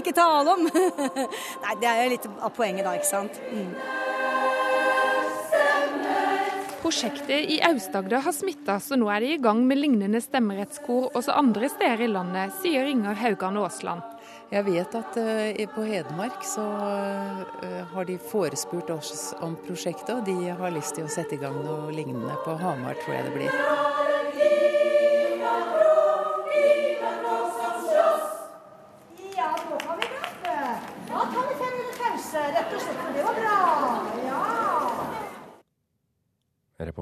ikke 0.00 0.14
tale 0.16 0.56
om! 0.56 0.66
Nei, 1.64 1.76
det 1.78 1.90
er 1.90 2.02
jo 2.02 2.10
litt 2.16 2.28
av 2.34 2.50
poenget 2.56 2.88
da, 2.88 2.96
ikke 2.98 3.12
sant. 3.12 3.38
Mm. 3.52 4.03
Prosjektet 6.84 7.48
i 7.48 7.62
Aust-Agder 7.64 8.20
har 8.20 8.32
smitta, 8.36 8.74
så 8.76 8.98
nå 9.00 9.06
er 9.08 9.24
de 9.24 9.28
i 9.32 9.38
gang 9.40 9.62
med 9.64 9.78
lignende 9.78 10.20
stemmerettskor 10.20 11.14
også 11.16 11.32
andre 11.32 11.70
steder 11.72 12.02
i 12.04 12.08
landet, 12.12 12.52
sier 12.60 12.84
Inger 12.90 13.16
Haugan 13.16 13.56
Aasland. 13.56 14.04
Jeg 14.52 14.66
vet 14.66 14.96
at 15.00 15.16
uh, 15.16 15.62
på 15.72 15.86
Hedmark 15.88 16.44
så 16.44 16.66
uh, 16.76 17.80
har 17.94 18.04
de 18.04 18.18
forespurt 18.20 18.92
oss 18.92 19.30
om 19.40 19.56
prosjektet, 19.64 20.12
og 20.12 20.28
de 20.28 20.52
har 20.52 20.76
lyst 20.76 20.98
til 20.98 21.08
å 21.08 21.14
sette 21.14 21.38
i 21.38 21.40
gang 21.40 21.56
noe 21.64 21.88
lignende 21.88 22.36
på 22.44 22.58
Hamar, 22.60 23.00
tror 23.00 23.16
jeg 23.16 23.30
det 23.30 23.38
blir. 23.38 24.13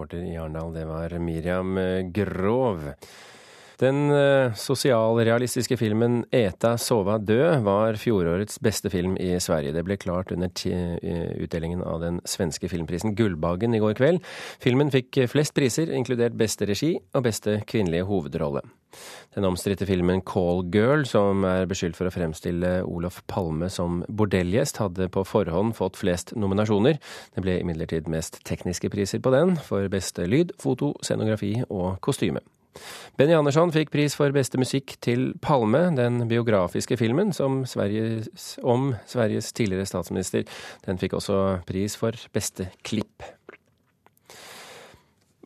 Reporter 0.02 0.24
i 0.24 0.36
Arendal, 0.36 0.72
det 0.74 0.84
var 0.84 1.18
Miriam 1.18 1.78
Grov. 2.12 2.92
Den 3.82 4.12
eh, 4.14 4.52
sosialrealistiske 4.54 5.74
filmen 5.74 6.20
'Eta 6.30 6.76
sova 6.78 7.16
død' 7.18 7.64
var 7.66 7.96
fjorårets 7.98 8.60
beste 8.62 8.90
film 8.92 9.16
i 9.18 9.34
Sverige. 9.42 9.72
Det 9.74 9.82
ble 9.82 9.96
klart 9.98 10.30
under 10.30 10.46
eh, 10.70 11.32
utdelingen 11.42 11.82
av 11.82 11.98
den 12.04 12.20
svenske 12.22 12.70
filmprisen 12.70 13.16
Gullbagen 13.18 13.74
i 13.74 13.80
går 13.82 13.96
kveld. 13.98 14.22
Filmen 14.62 14.92
fikk 14.94 15.24
flest 15.26 15.56
priser, 15.58 15.90
inkludert 15.90 16.38
beste 16.38 16.68
regi 16.70 16.92
og 17.14 17.26
beste 17.26 17.58
kvinnelige 17.66 18.06
hovedrolle. 18.06 18.62
Den 19.34 19.50
omstridte 19.50 19.86
filmen 19.88 20.22
'Call 20.22 20.62
Girl', 20.70 21.04
som 21.04 21.42
er 21.42 21.66
beskyldt 21.66 21.98
for 21.98 22.06
å 22.06 22.14
fremstille 22.14 22.84
Olof 22.86 23.24
Palme 23.26 23.66
som 23.68 24.04
bordellgjest, 24.06 24.78
hadde 24.78 25.10
på 25.10 25.26
forhånd 25.26 25.74
fått 25.74 25.98
flest 25.98 26.36
nominasjoner. 26.36 27.02
Det 27.34 27.42
ble 27.42 27.58
imidlertid 27.58 28.06
mest 28.06 28.44
tekniske 28.44 28.94
priser 28.94 29.18
på 29.18 29.34
den, 29.34 29.56
for 29.56 29.88
beste 29.88 30.30
lyd, 30.30 30.54
foto, 30.62 30.94
scenografi 31.02 31.64
og 31.68 31.98
kostyme. 32.00 32.46
Benny 33.18 33.36
Andersson 33.36 33.72
fikk 33.74 33.92
pris 33.92 34.16
for 34.16 34.32
beste 34.34 34.60
musikk 34.60 34.96
til 35.04 35.32
Palme, 35.44 35.84
den 35.96 36.22
biografiske 36.30 36.96
filmen 37.00 37.32
Sveriges, 37.32 38.56
om 38.62 38.94
Sveriges 39.06 39.52
tidligere 39.52 39.86
statsminister. 39.88 40.48
Den 40.86 41.00
fikk 41.00 41.18
også 41.20 41.62
pris 41.68 41.98
for 42.00 42.16
beste 42.32 42.70
klipp. 42.86 43.26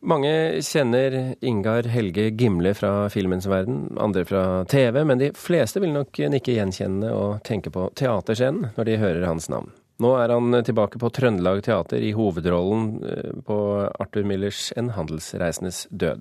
Mange 0.07 0.61
kjenner 0.63 1.35
Ingar 1.43 1.89
Helge 1.91 2.29
Gimle 2.39 2.75
fra 2.79 3.09
filmens 3.11 3.49
verden, 3.51 3.97
andre 3.99 4.23
fra 4.29 4.43
TV, 4.71 5.01
men 5.09 5.19
de 5.19 5.33
fleste 5.35 5.81
vil 5.83 5.91
nok 5.97 6.21
nikke 6.31 6.55
gjenkjennende 6.55 7.11
og 7.17 7.41
tenke 7.49 7.73
på 7.75 7.89
teaterscenen 7.99 8.71
når 8.77 8.87
de 8.87 9.01
hører 9.03 9.27
hans 9.27 9.51
navn. 9.51 9.73
Nå 10.05 10.13
er 10.21 10.31
han 10.31 10.53
tilbake 10.63 11.01
på 11.01 11.09
Trøndelag 11.17 11.63
Teater 11.65 12.05
i 12.05 12.13
hovedrollen 12.13 12.89
eh, 13.03 13.31
på 13.49 13.57
Arthur 13.97 14.29
Millers 14.29 14.69
En 14.77 14.93
handelsreisendes 14.93 15.87
død. 15.91 16.21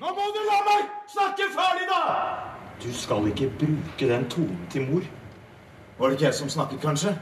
Nå 0.00 0.14
må 0.16 0.30
du 0.32 0.40
la 0.48 0.62
meg 0.64 0.88
snakke 1.12 1.50
ferdig, 1.52 1.84
da! 1.90 2.67
Du 2.82 2.92
skal 2.94 3.26
ikke 3.30 3.50
bruke 3.58 4.08
den 4.14 4.28
tonen 4.30 4.66
til 4.70 4.86
mor. 4.90 5.02
Var 5.98 6.06
det 6.06 6.18
ikke 6.18 6.24
jeg 6.24 6.34
som 6.34 6.48
snakket, 6.48 6.80
kanskje? 6.80 7.16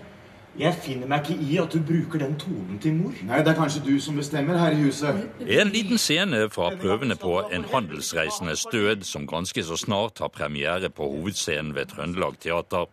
Jeg 0.57 0.73
finner 0.81 1.09
meg 1.09 1.27
ikke 1.27 1.45
i 1.45 1.57
at 1.61 1.73
du 1.73 1.83
bruker 1.85 2.21
den 2.21 2.37
tonen 2.41 2.79
til 2.81 2.95
mor. 2.97 3.17
Nei, 3.29 3.43
det 3.45 3.53
er 3.53 3.59
kanskje 3.59 3.83
du 3.85 3.97
som 4.01 4.17
bestemmer 4.17 4.57
her 4.57 4.73
i 4.73 4.87
huset. 4.87 5.19
En 5.41 5.73
liten 5.73 6.01
scene 6.01 6.47
fra 6.53 6.71
prøvene 6.81 7.17
på 7.21 7.35
En 7.53 7.65
handelsreisendes 7.73 8.67
død, 8.73 9.05
som 9.05 9.27
ganske 9.29 9.65
så 9.65 9.77
snart 9.77 10.19
har 10.25 10.33
premiere 10.33 10.89
på 10.89 11.09
hovedscenen 11.13 11.75
ved 11.77 11.93
Trøndelag 11.93 12.41
Teater. 12.41 12.89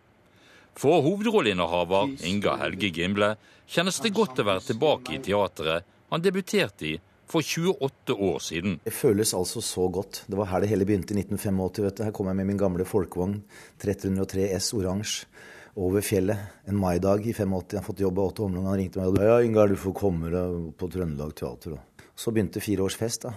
For 0.76 1.00
hovedrolleinnehaver 1.00 2.16
Inga 2.26 2.56
Helge 2.60 2.90
Gimle 2.92 3.34
kjennes 3.70 4.00
det 4.00 4.12
godt 4.12 4.40
å 4.42 4.48
være 4.48 4.66
tilbake 4.68 5.16
i 5.16 5.22
teatret 5.24 5.88
han 6.10 6.22
debuterte 6.22 6.86
i 6.86 6.98
for 7.30 7.42
28 7.42 8.14
år 8.14 8.38
siden. 8.42 8.78
Det 8.84 8.92
føles 8.94 9.34
altså 9.34 9.62
så 9.64 9.88
godt. 9.92 10.24
Det 10.28 10.38
var 10.38 10.50
her 10.52 10.64
det 10.64 10.70
hele 10.72 10.86
begynte 10.88 11.14
i 11.14 11.20
1985. 11.22 11.84
vet 11.84 11.98
du. 11.98 12.04
Her 12.04 12.14
kom 12.16 12.30
jeg 12.30 12.40
med 12.40 12.50
min 12.52 12.60
gamle 12.60 12.86
folkevogn 12.88 13.40
1303 13.80 14.50
S 14.58 14.72
oransje 14.76 15.26
over 15.74 16.04
fjellet 16.06 16.68
en 16.70 16.78
maidag 16.78 17.26
i 17.26 17.32
85. 17.34 17.72
Jeg 17.72 17.80
har 17.80 17.86
fått 17.86 18.04
jobb 18.04 18.20
av 18.20 18.30
Otto 18.30 18.46
Omland. 18.46 18.68
Han 18.70 18.78
ringte 18.78 19.00
meg 19.00 19.10
og 19.10 19.18
sa 19.18 19.32
ja, 19.32 19.40
Ingar, 19.42 19.70
du 19.70 19.80
får 19.80 19.96
komme 19.98 20.30
deg 20.30 20.60
på 20.78 20.90
Trøndelag 20.92 21.34
Teater. 21.38 21.80
Så 22.14 22.30
begynte 22.30 22.62
fire 22.62 22.84
års 22.84 22.94
fest, 22.94 23.26
da. 23.26 23.34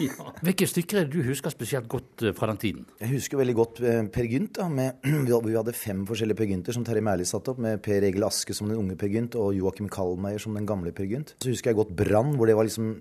Ja. 0.00 0.30
Hvilke 0.42 0.66
stykker 0.66 0.98
er 0.98 1.06
det 1.06 1.12
du 1.12 1.26
husker 1.28 1.52
spesielt 1.52 1.86
godt 1.90 2.24
eh, 2.24 2.32
fra 2.34 2.48
den 2.50 2.58
tiden? 2.58 2.86
Jeg 3.02 3.12
husker 3.12 3.38
veldig 3.38 3.54
godt 3.58 3.82
eh, 3.84 4.00
Per 4.10 4.26
Gynt. 4.26 4.54
da, 4.56 4.66
med, 4.72 5.04
Vi 5.28 5.54
hadde 5.54 5.76
fem 5.76 6.02
forskjellige 6.08 6.40
Per 6.40 6.48
Gynter 6.48 6.76
som 6.76 6.86
Terje 6.86 7.04
Mærli 7.04 7.26
satte 7.28 7.52
opp, 7.52 7.60
med 7.62 7.82
Per 7.84 8.06
Egil 8.08 8.24
Aske 8.26 8.56
som 8.56 8.70
den 8.70 8.80
unge 8.80 8.96
Per 8.98 9.12
Gynt 9.12 9.36
og 9.38 9.52
Joakim 9.54 9.90
Kallmeier 9.92 10.42
som 10.42 10.56
den 10.56 10.66
gamle 10.68 10.94
Per 10.96 11.06
Gynt. 11.10 11.34
Så 11.38 11.52
husker 11.52 11.70
jeg 11.70 11.80
godt 11.82 11.94
Brann, 12.00 12.34
hvor 12.40 12.50
det 12.50 12.56
var 12.58 12.66
liksom 12.66 12.96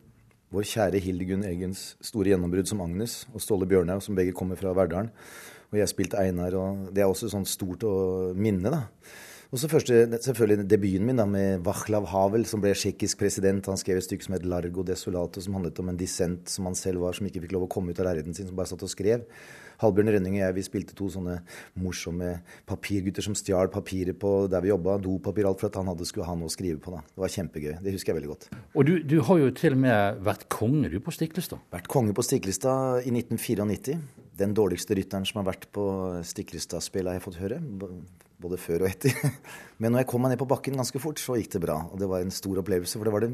vår 0.53 0.65
kjære 0.65 1.01
Hildegunn 1.03 1.45
Eggens 1.45 1.93
store 2.01 2.31
gjennombrudd 2.31 2.69
som 2.69 2.81
Agnes, 2.81 3.21
og 3.33 3.43
Ståle 3.43 3.67
Bjørnhaug, 3.69 4.01
som 4.01 4.17
begge 4.17 4.33
kommer 4.35 4.57
fra 4.59 4.73
Verdalen. 4.77 5.11
Og 5.69 5.77
jeg 5.77 5.91
spilte 5.91 6.17
Einar, 6.17 6.55
og 6.57 6.87
det 6.95 7.03
er 7.03 7.09
også 7.09 7.29
sånn 7.29 7.45
stort 7.45 7.85
å 7.85 7.95
minne, 8.33 8.71
da. 8.73 8.87
Og 9.49 9.57
så 9.57 9.65
første, 9.65 9.95
selvfølgelig 10.21 10.67
debuten 10.69 11.07
min 11.07 11.17
da, 11.17 11.23
med 11.25 11.63
Vaclav 11.65 12.05
Havel, 12.11 12.43
som 12.45 12.61
ble 12.61 12.69
tsjekkisk 12.77 13.17
president. 13.17 13.65
Han 13.65 13.79
skrev 13.81 13.97
et 13.97 14.05
stykke 14.05 14.27
som 14.27 14.35
het 14.35 14.45
'Largo 14.45 14.83
Desolato', 14.85 15.41
som 15.41 15.55
handlet 15.57 15.79
om 15.79 15.89
en 15.89 15.97
dissent 15.97 16.45
som 16.49 16.65
han 16.65 16.75
selv 16.75 17.01
var, 17.01 17.13
som 17.13 17.25
ikke 17.25 17.41
fikk 17.41 17.55
lov 17.57 17.65
å 17.65 17.69
komme 17.73 17.89
ut 17.89 17.99
av 17.99 18.05
leiligheten 18.05 18.35
sin, 18.35 18.45
som 18.45 18.55
bare 18.55 18.69
satt 18.69 18.83
og 18.83 18.93
skrev. 18.93 19.25
Halbjørn 19.81 20.13
Rønning 20.13 20.35
og 20.35 20.39
jeg 20.43 20.53
vi 20.53 20.61
spilte 20.61 20.93
to 20.93 21.09
sånne 21.09 21.41
morsomme 21.73 22.43
papirgutter 22.67 23.25
som 23.25 23.33
stjal 23.33 23.71
papiret 23.73 24.19
på 24.19 24.47
der 24.47 24.61
vi 24.61 24.69
jobba. 24.69 24.99
Dopapir 25.01 25.47
alt 25.47 25.59
for 25.59 25.67
at 25.67 25.81
han 25.81 25.87
hadde, 25.87 26.05
skulle 26.05 26.27
ha 26.27 26.35
noe 26.35 26.45
å 26.45 26.53
skrive 26.53 26.77
på. 26.77 26.91
da. 26.91 27.01
Det 27.01 27.17
var 27.17 27.33
kjempegøy. 27.33 27.81
Det 27.81 27.91
husker 27.91 28.13
jeg 28.13 28.21
veldig 28.21 28.29
godt. 28.29 28.49
Og 28.75 28.85
du, 28.85 28.99
du 29.01 29.19
har 29.21 29.37
jo 29.39 29.49
til 29.49 29.73
og 29.73 29.79
med 29.79 30.21
vært 30.21 30.47
konge 30.47 30.93
du 30.93 30.99
på 30.99 31.09
Stiklestad? 31.09 31.57
Vært 31.71 31.87
konge 31.87 32.13
på 32.13 32.21
Stiklestad 32.21 33.01
i 33.01 33.09
1994. 33.09 33.97
Den 34.37 34.53
dårligste 34.53 34.93
rytteren 34.93 35.25
som 35.25 35.41
har 35.41 35.55
vært 35.55 35.71
på 35.73 36.21
Stiklestad-spillet, 36.21 37.09
har 37.09 37.17
jeg 37.17 37.31
fått 37.31 37.41
høre 37.41 37.63
både 38.41 38.59
før 38.61 38.85
og 38.85 38.91
etter. 38.91 39.15
Men 39.81 39.93
når 39.93 40.03
jeg 40.03 40.09
kom 40.11 40.23
meg 40.23 40.33
ned 40.33 40.41
på 40.41 40.49
bakken 40.49 40.79
ganske 40.79 41.01
fort, 41.01 41.21
så 41.21 41.37
gikk 41.39 41.53
det 41.55 41.63
bra. 41.63 41.79
Og 41.91 41.99
det 42.01 42.09
var 42.09 42.23
en 42.23 42.33
stor 42.33 42.61
opplevelse. 42.61 42.99
For 42.99 43.07
det 43.07 43.13
var, 43.15 43.25
det, 43.25 43.31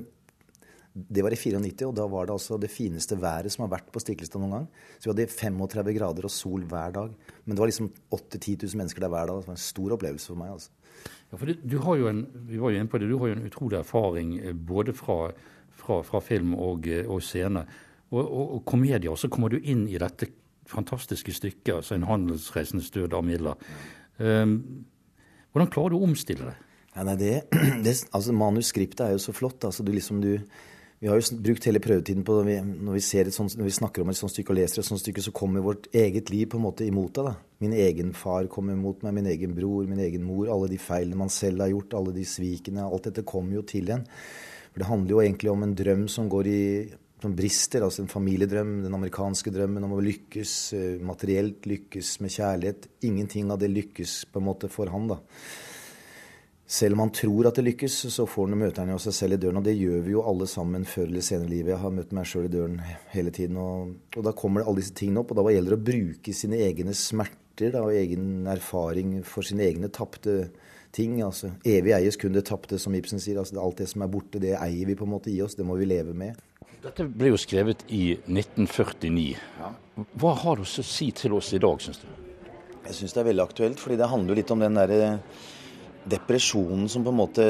det 1.17 1.25
var 1.25 1.35
i 1.35 1.39
94, 1.39 1.87
og 1.89 1.95
da 1.97 2.07
var 2.11 2.27
det 2.27 2.35
altså 2.35 2.59
det 2.61 2.71
fineste 2.73 3.17
været 3.21 3.53
som 3.53 3.65
har 3.65 3.73
vært 3.77 3.91
på 3.93 4.01
Stiklestad 4.03 4.43
noen 4.43 4.57
gang. 4.57 4.69
Så 4.97 5.09
vi 5.09 5.13
hadde 5.13 5.27
35 5.31 5.97
grader 5.99 6.29
og 6.29 6.33
sol 6.33 6.65
hver 6.69 6.95
dag. 6.97 7.17
Men 7.45 7.57
det 7.57 7.63
var 7.63 7.71
liksom 7.71 7.91
8 8.17 8.41
10 8.41 8.57
000 8.65 8.81
mennesker 8.81 9.05
der 9.05 9.13
hver 9.13 9.29
dag. 9.29 9.41
Det 9.43 9.51
var 9.51 9.57
en 9.59 9.65
stor 9.65 9.97
opplevelse 9.97 10.31
for 10.31 10.41
meg. 10.41 10.55
altså. 10.55 10.71
Ja, 11.31 11.39
for 11.41 11.49
du, 11.49 11.67
du 11.75 11.77
har 11.83 11.99
jo 11.99 12.07
en, 12.09 12.23
vi 12.47 12.61
var 12.61 12.71
jo 12.71 12.79
inne 12.79 12.89
på 12.91 13.01
det, 13.01 13.09
du 13.11 13.19
har 13.19 13.31
jo 13.31 13.37
en 13.37 13.45
utrolig 13.49 13.77
erfaring 13.81 14.37
eh, 14.39 14.55
både 14.55 14.93
fra, 14.97 15.19
fra, 15.75 15.99
fra 16.05 16.21
film 16.23 16.55
og, 16.55 16.87
eh, 16.87 17.05
og 17.09 17.21
scene. 17.25 17.65
Og, 18.13 18.21
og, 18.23 18.57
og 18.57 18.65
komedie. 18.65 19.11
Og 19.11 19.19
så 19.19 19.29
kommer 19.29 19.53
du 19.53 19.57
inn 19.61 19.87
i 19.89 20.01
dette 20.01 20.29
fantastiske 20.65 21.33
stykket, 21.33 21.75
altså 21.75 21.95
'En 21.95 22.03
handelsreisendes 22.03 22.91
død' 22.91 23.13
av 23.13 23.23
Miller. 23.23 23.53
Um, 24.19 24.85
hvordan 25.55 25.71
klarer 25.71 25.95
du 25.95 26.01
å 26.01 26.07
omstille 26.09 26.51
deg? 26.51 26.63
Ja, 26.95 27.03
nei, 27.07 27.15
det, 27.19 27.33
det, 27.85 27.93
altså 28.11 28.35
Manuskriptet 28.35 29.05
er 29.05 29.13
jo 29.15 29.21
så 29.23 29.31
flott. 29.35 29.63
Altså, 29.63 29.83
du 29.87 29.93
liksom, 29.95 30.19
du, 30.19 30.35
vi 30.99 31.07
har 31.07 31.19
jo 31.19 31.37
brukt 31.43 31.67
hele 31.67 31.79
prøvetiden 31.83 32.23
på 32.27 32.35
når 32.37 32.47
vi, 32.47 32.55
når 32.87 32.97
vi, 32.97 33.03
sånt, 33.35 33.55
når 33.55 33.67
vi 33.67 33.75
snakker 33.77 34.03
om 34.03 34.11
et 34.11 34.19
sånt 34.19 34.33
stykke 34.33 34.51
og 34.51 34.59
leser 34.59 34.81
et 34.81 34.87
sånt 34.87 35.03
stykke, 35.03 35.23
så 35.23 35.33
kommer 35.35 35.63
vårt 35.63 35.87
eget 35.95 36.31
liv 36.33 36.47
på 36.51 36.59
en 36.59 36.65
måte 36.67 36.87
imot 36.87 37.15
deg. 37.15 37.29
da. 37.31 37.35
Min 37.63 37.75
egen 37.75 38.11
far 38.15 38.51
kommer 38.51 38.75
imot 38.75 39.03
meg, 39.07 39.15
min 39.15 39.31
egen 39.31 39.55
bror, 39.55 39.87
min 39.87 40.03
egen 40.03 40.27
mor. 40.27 40.51
Alle 40.51 40.71
de 40.71 40.79
feilene 40.81 41.19
man 41.23 41.31
selv 41.31 41.63
har 41.63 41.71
gjort, 41.71 41.95
alle 41.99 42.15
de 42.15 42.27
svikene. 42.27 42.83
Alt 42.83 43.07
dette 43.11 43.23
kommer 43.27 43.59
jo 43.59 43.65
til 43.67 43.95
en. 43.95 44.03
For 44.71 44.83
det 44.83 44.91
handler 44.91 45.15
jo 45.15 45.23
egentlig 45.23 45.51
om 45.55 45.63
en 45.63 45.75
drøm 45.79 46.07
som 46.11 46.27
går 46.31 46.51
i 46.51 46.61
som 47.25 47.35
brister, 47.35 47.83
altså 47.85 48.03
en 48.03 48.11
familiedrøm, 48.11 48.79
den 48.85 48.95
amerikanske 48.95 49.53
drømmen 49.53 49.85
om 49.87 49.95
å 49.97 50.03
lykkes 50.03 50.55
eh, 50.77 50.97
materielt, 51.03 51.65
lykkes 51.69 52.19
med 52.21 52.33
kjærlighet. 52.35 52.89
Ingenting 53.07 53.49
av 53.53 53.61
det 53.61 53.71
lykkes 53.73 54.19
på 54.31 54.41
en 54.41 54.47
måte 54.49 54.69
for 54.71 54.93
han, 54.93 55.09
da. 55.09 55.21
Selv 56.65 56.95
om 56.95 57.03
han 57.03 57.11
tror 57.13 57.45
at 57.45 57.59
det 57.59 57.67
lykkes, 57.67 57.95
så 58.09 58.25
får 58.25 58.47
han 58.49 58.57
møte 58.57 58.81
han 58.81 58.89
jo 58.89 58.97
seg 59.01 59.13
selv 59.13 59.37
i 59.37 59.41
døren. 59.41 59.59
Og 59.61 59.65
det 59.67 59.75
gjør 59.77 59.99
vi 60.05 60.15
jo 60.15 60.23
alle 60.25 60.47
sammen 60.49 60.85
før 60.89 61.05
eller 61.11 61.25
senere 61.25 61.51
i 61.51 61.53
livet. 61.59 61.75
Jeg 61.75 61.81
har 61.83 61.93
møtt 61.93 62.15
meg 62.17 62.29
sjøl 62.29 62.47
i 62.47 62.53
døren 62.55 62.79
hele 63.11 63.33
tiden. 63.33 63.59
Og, 63.61 63.91
og, 64.15 64.21
da 64.25 64.33
kommer 64.37 64.61
det 64.61 64.69
alle 64.71 64.81
disse 64.81 64.95
tingene 64.97 65.21
opp. 65.21 65.33
Og 65.33 65.37
da 65.37 65.53
gjelder 65.53 65.75
det 65.75 65.77
å 65.77 65.89
bruke 65.91 66.33
sine 66.33 66.61
egne 66.65 66.95
smerter 66.97 67.69
da, 67.75 67.83
og 67.85 67.93
egen 67.93 68.49
erfaring 68.49 69.19
for 69.29 69.45
sine 69.45 69.67
egne 69.67 69.91
tapte 69.93 70.49
ting. 70.95 71.19
Altså, 71.21 71.53
evig 71.69 71.93
eies 71.99 72.17
kun 72.17 72.33
det 72.33 72.47
tapte, 72.49 72.81
som 72.81 72.97
Ibsen 72.97 73.21
sier. 73.21 73.37
Altså, 73.43 73.61
alt 73.61 73.83
det 73.83 73.91
som 73.93 74.01
er 74.01 74.09
borte, 74.17 74.41
det 74.41 74.57
eier 74.57 74.89
vi 74.89 74.97
på 74.97 75.05
en 75.05 75.13
måte 75.13 75.29
i 75.29 75.37
oss. 75.45 75.53
Det 75.59 75.67
må 75.69 75.77
vi 75.77 75.85
leve 75.93 76.17
med. 76.17 76.41
Dette 76.83 77.05
ble 77.07 77.31
jo 77.31 77.39
skrevet 77.39 77.85
i 77.93 78.17
1949. 78.27 79.35
Hva 80.19 80.33
har 80.43 80.59
du 80.59 80.65
å 80.65 80.85
si 80.85 81.09
til 81.15 81.35
oss 81.37 81.53
i 81.55 81.61
dag, 81.61 81.81
syns 81.81 82.01
du? 82.03 82.07
Jeg 82.85 82.97
syns 82.99 83.15
det 83.15 83.21
er 83.21 83.29
veldig 83.31 83.45
aktuelt, 83.45 83.81
fordi 83.81 83.97
det 83.97 84.09
handler 84.11 84.37
litt 84.37 84.51
om 84.53 84.61
den 84.61 84.77
derre 84.77 85.15
depresjonen 86.05 86.85
som 86.91 87.05
på 87.05 87.13
en 87.13 87.17
måte 87.17 87.45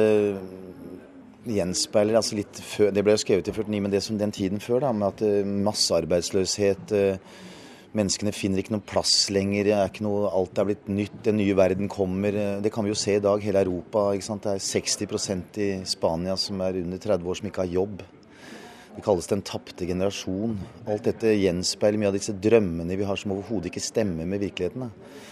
gjenspeiler 1.45 2.17
altså 2.17 2.37
litt 2.39 2.61
før, 2.63 2.93
Det 2.95 3.03
ble 3.05 3.13
jo 3.13 3.21
skrevet 3.21 3.49
i 3.49 3.53
49, 3.53 3.81
men 3.83 3.91
det 3.93 4.01
som 4.03 4.17
den 4.17 4.31
tiden 4.33 4.63
før, 4.63 4.79
da, 4.87 4.93
med 4.95 5.11
at 5.11 5.25
eh, 5.25 5.51
massearbeidsløshet 5.67 6.95
eh, 6.95 7.35
Menneskene 7.95 8.33
finner 8.35 8.59
ikke 8.59 8.73
noen 8.73 8.83
plass 8.83 9.29
lenger. 9.31 9.69
Er 9.71 9.87
ikke 9.87 10.03
noe, 10.03 10.27
alt 10.27 10.59
er 10.59 10.65
blitt 10.67 10.89
nytt. 10.91 11.13
Den 11.23 11.37
nye 11.39 11.53
verden 11.55 11.87
kommer. 11.87 12.35
Eh, 12.35 12.57
det 12.59 12.73
kan 12.75 12.83
vi 12.83 12.91
jo 12.91 12.97
se 12.99 13.13
i 13.15 13.21
dag. 13.23 13.39
Hele 13.39 13.61
Europa. 13.63 14.09
Det 14.11 14.51
er 14.51 14.59
60% 14.59 15.59
i 15.63 15.69
Spania 15.87 16.35
som 16.35 16.59
er 16.65 16.81
under 16.81 16.99
30 16.99 17.31
år 17.31 17.39
som 17.39 17.47
ikke 17.47 17.63
har 17.63 17.71
jobb. 17.71 18.03
Det 18.95 19.03
kalles 19.03 19.27
den 19.27 19.43
tapte 19.43 19.85
generasjon. 19.87 20.55
Alt 20.87 21.07
dette 21.09 21.33
gjenspeiler 21.35 21.99
mye 21.99 22.13
av 22.13 22.15
disse 22.15 22.35
drømmene 22.39 22.95
vi 22.95 23.07
har 23.07 23.19
som 23.19 23.33
overhodet 23.35 23.67
ikke 23.71 23.83
stemmer 23.83 24.27
med 24.29 24.39
virkeligheten. 24.39 24.85
Da. 24.85 25.25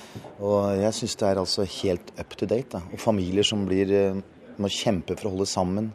Og 0.44 0.82
jeg 0.82 0.98
syns 0.98 1.16
det 1.20 1.30
er 1.30 1.40
altså 1.42 1.66
helt 1.80 2.12
up 2.20 2.36
to 2.38 2.50
date. 2.50 2.76
Da. 2.76 2.84
Og 2.92 3.00
familier 3.00 3.48
som 3.48 3.64
blir, 3.66 3.92
eh, 3.92 4.20
må 4.58 4.68
kjempe 4.68 5.16
for 5.16 5.30
å 5.30 5.34
holde 5.38 5.48
sammen. 5.48 5.94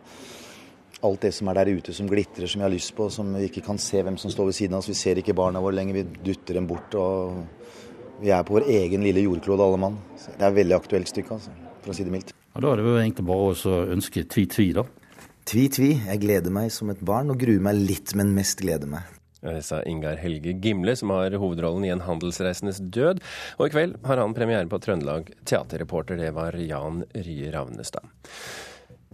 Alt 1.04 1.20
det 1.20 1.34
som 1.34 1.48
er 1.48 1.54
der 1.54 1.76
ute 1.76 1.94
som 1.94 2.08
glitrer, 2.08 2.48
som 2.48 2.60
vi 2.60 2.66
har 2.66 2.72
lyst 2.74 2.94
på, 2.96 3.10
som 3.12 3.34
vi 3.34 3.48
ikke 3.48 3.64
kan 3.66 3.78
se 3.78 4.02
hvem 4.02 4.16
som 4.18 4.30
står 4.30 4.46
ved 4.46 4.54
siden 4.54 4.74
av 4.74 4.78
oss. 4.78 4.88
Vi 4.88 4.94
ser 4.94 5.16
ikke 5.16 5.36
barna 5.36 5.60
våre 5.60 5.76
lenger, 5.76 5.94
vi 5.94 6.32
dytter 6.32 6.54
dem 6.54 6.66
bort. 6.66 6.94
og 6.94 7.46
Vi 8.20 8.30
er 8.30 8.42
på 8.42 8.58
vår 8.58 8.66
egen 8.66 9.02
lille 9.02 9.22
jordklode 9.22 9.62
alle 9.62 9.78
mann. 9.78 9.98
Det 10.16 10.42
er 10.42 10.48
et 10.48 10.66
veldig 10.66 10.74
aktuelt 10.74 11.06
stykke, 11.06 11.30
altså, 11.30 11.50
for 11.82 11.92
å 11.92 11.94
si 11.94 12.02
det 12.02 12.10
mildt. 12.10 12.32
Ja, 12.54 12.60
Da 12.60 12.72
er 12.72 12.76
det 12.76 12.84
jo 12.84 12.96
egentlig 12.96 13.26
bare 13.26 13.54
å 13.54 13.92
ønske 13.94 14.24
tvi-tvi, 14.26 14.72
da. 14.74 14.84
Tvi-tvi. 15.48 15.94
Jeg 16.04 16.20
gleder 16.20 16.52
meg 16.52 16.68
som 16.74 16.90
et 16.92 17.00
barn 17.00 17.32
og 17.32 17.38
gruer 17.40 17.62
meg 17.64 17.78
litt, 17.80 18.12
men 18.18 18.34
mest 18.36 18.60
gleder 18.60 18.90
meg. 18.90 19.06
Ja, 19.40 19.54
det 19.54 19.62
sa 19.64 19.78
Ingar 19.86 20.18
Helge 20.20 20.52
Gimle, 20.60 20.92
som 20.98 21.12
har 21.14 21.32
hovedrollen 21.40 21.86
i 21.86 21.92
En 21.94 22.02
handelsreisendes 22.04 22.82
død. 22.92 23.22
Og 23.56 23.68
i 23.68 23.72
kveld 23.72 23.94
har 24.04 24.20
han 24.20 24.34
premiere 24.36 24.68
på 24.68 24.80
Trøndelag. 24.84 25.30
Teaterreporter, 25.48 26.18
det 26.20 26.34
var 26.36 26.58
Jan 26.58 27.00
Rye 27.14 27.52
Ravnestad. 27.54 28.04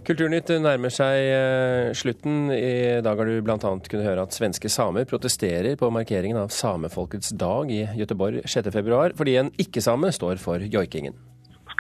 Kulturnytt 0.05 0.51
nærmer 0.59 0.91
seg 0.93 1.21
eh, 1.37 1.93
slutten. 1.95 2.51
I 2.51 2.99
dag 3.05 3.21
har 3.21 3.31
du 3.31 3.39
bl.a. 3.39 3.59
kunnet 3.61 4.09
høre 4.09 4.25
at 4.27 4.35
svenske 4.35 4.73
samer 4.73 5.07
protesterer 5.07 5.79
på 5.79 5.93
markeringen 5.95 6.41
av 6.43 6.51
samefolkets 6.51 7.31
dag 7.39 7.71
i 7.71 7.85
Göteborg 8.01 8.43
6.2, 8.43 9.15
fordi 9.21 9.39
en 9.39 9.55
ikke-same 9.55 10.11
står 10.19 10.43
for 10.43 10.67
joikingen. 10.67 11.15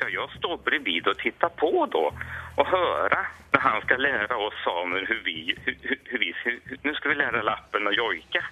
Skal 0.04 0.12
jeg 0.12 0.36
stå 0.36 0.56
bredvid 0.60 1.06
og 1.08 1.16
titta 1.16 1.48
på 1.48 1.86
då 1.92 2.02
og 2.60 2.66
höra 2.68 3.22
når 3.54 3.60
han 3.60 3.80
skal 3.86 4.02
lære 4.04 4.36
oss 4.36 4.58
samer 4.64 5.06
hur 5.08 5.22
vi, 5.24 5.54
vi 6.20 6.28
Nå 6.84 6.92
skal 6.94 7.10
vi 7.10 7.16
lære 7.16 7.42
lappen 7.42 7.86
och 7.86 7.94
jojka. 7.94 8.44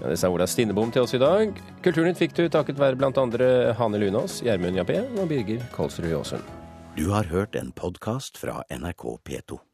Ja, 0.00 0.06
det 0.08 0.16
sa 0.16 0.28
Ola 0.28 0.46
Stinnebom 0.46 0.92
til 0.92 1.02
oss 1.02 1.14
i 1.14 1.18
dag. 1.18 1.58
Kulturnytt 1.82 2.22
fikk 2.22 2.38
du 2.38 2.46
takket 2.48 2.78
være 2.78 2.94
bl.a. 2.94 3.74
Hane 3.74 3.98
Lunås, 3.98 4.42
Gjermund 4.46 4.78
Jappé 4.78 5.02
og 5.18 5.28
Birger 5.28 5.66
Kolsrud 5.74 6.14
Aasund. 6.14 6.46
Du 6.94 7.10
har 7.10 7.26
hørt 7.34 7.58
en 7.58 7.72
podkast 7.72 8.38
fra 8.38 8.62
NRK 8.70 9.08
P2. 9.26 9.64